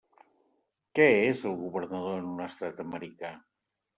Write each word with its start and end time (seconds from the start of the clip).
Què 0.99 1.05
és 1.25 1.43
el 1.51 1.59
governador 1.59 2.17
en 2.21 2.27
un 2.31 2.43
estat 2.47 2.83
americà. 2.87 3.33